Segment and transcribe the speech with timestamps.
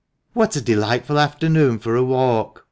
[0.33, 2.59] "What a delightful afternoon for a walk!"